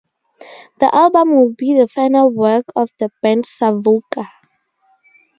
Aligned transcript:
The 0.79 0.89
album 0.95 1.37
would 1.39 1.57
be 1.57 1.77
the 1.77 1.87
final 1.87 2.31
work 2.31 2.65
of 2.75 2.89
the 2.97 3.11
band 3.21 3.43
Savuka. 3.43 4.25